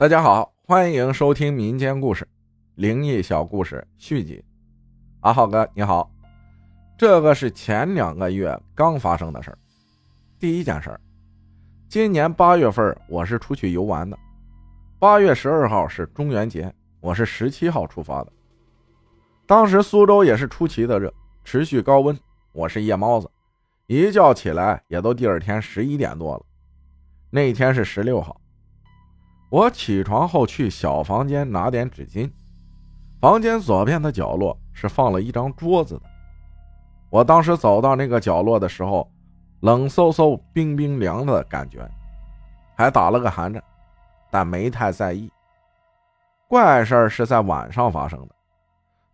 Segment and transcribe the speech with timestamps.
[0.00, 2.24] 大家好，欢迎收听民间故事
[2.76, 4.44] 《灵异小故事》续集。
[5.22, 6.08] 阿浩哥你好，
[6.96, 9.58] 这个是前两个月刚发生的事儿。
[10.38, 11.00] 第一件事儿，
[11.88, 14.16] 今年八月份我是出去游玩的。
[15.00, 18.32] 八月十二号是中元节，我是十七号出发的。
[19.46, 21.12] 当时苏州也是出奇的热，
[21.42, 22.16] 持续高温。
[22.52, 23.28] 我是夜猫子，
[23.88, 26.46] 一觉起来也都第二天十一点多了。
[27.30, 28.40] 那一天是十六号。
[29.50, 32.30] 我起床后去小房间拿点纸巾，
[33.18, 36.02] 房间左边的角落是放了一张桌子的。
[37.08, 39.10] 我当时走到那个角落的时候，
[39.60, 41.88] 冷飕飕、冰冰凉的感觉，
[42.76, 43.62] 还打了个寒颤，
[44.30, 45.30] 但没太在意。
[46.46, 48.34] 怪事是在晚上发生的。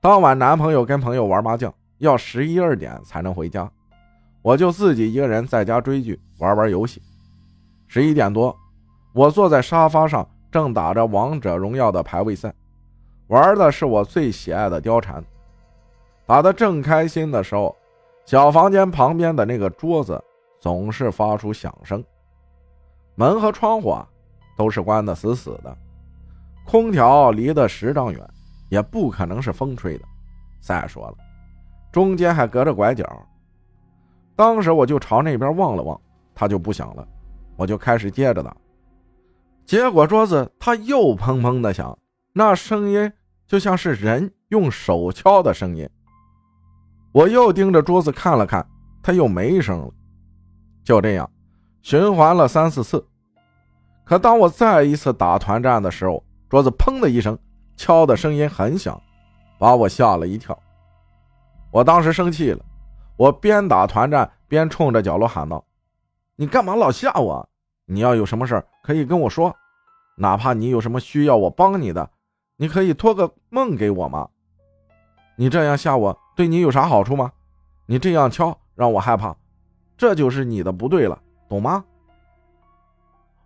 [0.00, 3.70] 当晚男朋友跟朋友玩麻将，要十一二点才能回家，
[4.42, 7.00] 我就自己一个人在家追剧、玩玩游戏。
[7.86, 8.56] 十一点多。
[9.14, 12.52] 我坐在沙发上，正打着王者荣耀的排位赛，
[13.28, 15.24] 玩的是我最喜爱的貂蝉。
[16.26, 17.76] 打得正开心的时候，
[18.26, 20.20] 小房间旁边的那个桌子
[20.58, 22.02] 总是发出响声，
[23.14, 24.04] 门和窗户啊
[24.56, 25.76] 都是关得死死的，
[26.66, 28.20] 空调离得十丈远，
[28.68, 30.04] 也不可能是风吹的。
[30.60, 31.14] 再说了，
[31.92, 33.08] 中间还隔着拐角。
[34.34, 36.00] 当时我就朝那边望了望，
[36.34, 37.06] 它就不响了，
[37.54, 38.56] 我就开始接着打。
[39.66, 41.98] 结果桌子它又砰砰的响，
[42.32, 43.12] 那声音
[43.46, 45.88] 就像是人用手敲的声音。
[47.12, 48.66] 我又盯着桌子看了看，
[49.02, 49.90] 它又没声了。
[50.82, 51.30] 就这样，
[51.80, 53.06] 循环了三四次。
[54.04, 57.38] 可当我再一次打团战的时候，桌子砰的一声，
[57.76, 59.00] 敲的声音很响，
[59.58, 60.58] 把我吓了一跳。
[61.70, 62.62] 我当时生气了，
[63.16, 65.64] 我边打团战边冲着角落喊道
[66.36, 67.48] ：“你干嘛老吓我？”
[67.86, 69.54] 你要有什么事可以跟我说，
[70.16, 72.10] 哪怕你有什么需要我帮你的，
[72.56, 74.28] 你可以托个梦给我吗？
[75.36, 77.32] 你这样吓我，对你有啥好处吗？
[77.86, 79.36] 你这样敲让我害怕，
[79.96, 81.84] 这就是你的不对了，懂吗？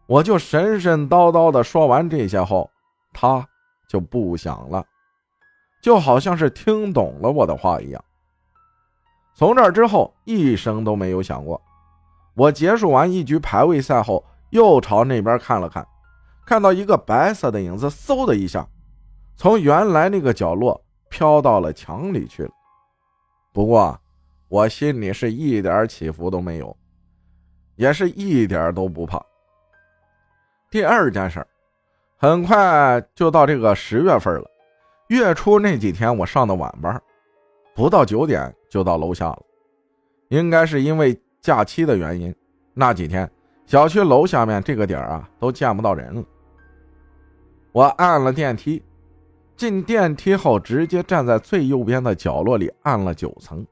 [0.07, 2.71] 我就神神叨叨的说完这些后，
[3.13, 3.47] 他
[3.89, 4.87] 就不响了，
[5.83, 8.05] 就好像是听懂了我的话一样。
[9.35, 11.61] 从这之后，一声都没有响过。
[12.39, 15.85] 我结束完一局排位赛后，又朝那边看了看，
[16.47, 18.65] 看到一个白色的影子，嗖的一下，
[19.35, 22.51] 从原来那个角落飘到了墙里去了。
[23.53, 24.01] 不过，
[24.49, 26.77] 我心里是一点起伏都没有，
[27.75, 29.21] 也是一点都不怕。
[30.71, 31.45] 第二件事，
[32.19, 34.45] 很快就到这个十月份了。
[35.09, 37.03] 月初那几天，我上的晚班，
[37.75, 39.43] 不到九点就到楼下了，
[40.29, 41.21] 应该是因为。
[41.41, 42.35] 假期的原因，
[42.75, 43.31] 那几天
[43.67, 46.25] 小区楼下面这个点儿啊都见不到人了。
[47.73, 48.83] 我按了电梯，
[49.57, 53.65] 进电梯后直接站在最右边的角落里按了九层。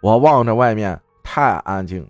[0.00, 2.08] 我望着外面太安静了，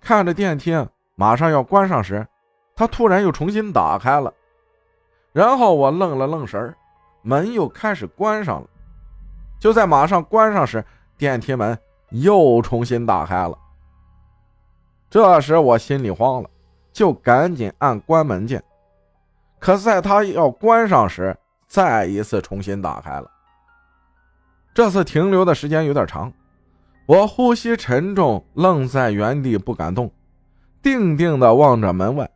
[0.00, 0.72] 看着电梯
[1.16, 2.26] 马上要关上时，
[2.74, 4.32] 它突然又重新打开了。
[5.32, 6.74] 然后我愣了愣神儿
[7.22, 8.68] 门又开始关上了。
[9.58, 10.84] 就在马上关上时，
[11.16, 11.76] 电梯门。
[12.10, 13.56] 又重新打开了。
[15.10, 16.50] 这时我心里慌了，
[16.92, 18.62] 就赶紧按关门键。
[19.58, 21.36] 可在他要关上时，
[21.66, 23.30] 再一次重新打开了。
[24.74, 26.32] 这次停留的时间有点长，
[27.06, 30.10] 我呼吸沉重，愣在原地不敢动，
[30.82, 32.30] 定定的望着门外，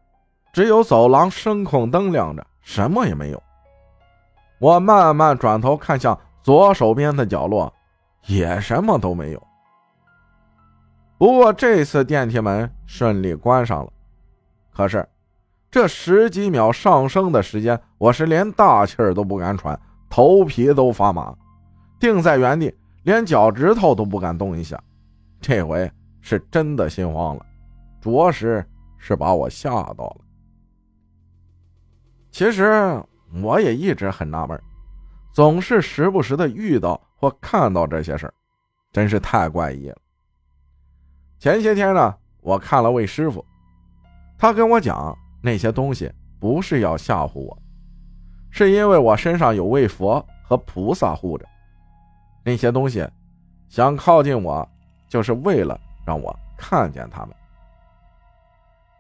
[0.53, 3.43] 只有走廊声控灯亮着，什么也没有。
[4.59, 7.73] 我慢慢转头看向左手边的角落，
[8.27, 9.43] 也什么都没有。
[11.23, 13.93] 不过这次电梯门顺利关上了，
[14.73, 15.09] 可是
[15.71, 21.33] 这十几秒上升的时间，我是连大气儿都不敢喘，头皮都发麻，
[22.01, 24.77] 定在原地，连脚趾头都不敢动一下。
[25.41, 25.89] 这回
[26.21, 27.47] 是真的心慌了，
[28.01, 28.67] 着实
[28.99, 30.17] 是把我吓到了。
[32.33, 33.01] 其实
[33.41, 34.61] 我也一直很纳闷，
[35.33, 38.35] 总是时不时的遇到或看到这些事儿，
[38.93, 39.97] 真是太怪异了。
[41.43, 43.45] 前些天呢，我看了位师傅，
[44.39, 46.09] 他跟我讲那些东西
[46.39, 47.59] 不是要吓唬我，
[48.49, 51.45] 是因为我身上有位佛和菩萨护着，
[52.45, 53.05] 那些东西
[53.69, 54.71] 想靠近我，
[55.09, 57.35] 就是为了让我看见他们，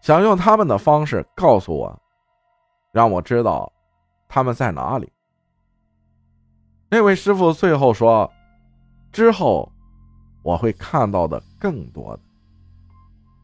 [0.01, 1.97] 想用他们的方式告诉我，
[2.91, 3.73] 让我知道
[4.27, 5.09] 他们在哪里。
[6.91, 8.29] 那位师傅最后说，
[9.13, 9.71] 之后
[10.43, 12.23] 我会看到的更多的。